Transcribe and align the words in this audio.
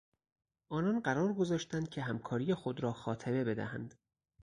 آنان 0.69 0.99
قرار 0.99 1.33
گذاشتند 1.33 1.89
که 1.89 2.01
همکاری 2.01 2.53
خود 2.53 2.83
را 2.83 2.93
خاتمه 2.93 3.43
بدهند. 3.43 3.93